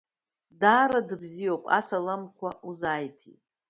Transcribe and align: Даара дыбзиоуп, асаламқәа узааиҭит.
Даара 0.61 0.99
дыбзиоуп, 1.07 1.63
асаламқәа 1.77 2.49
узааиҭит. 2.69 3.39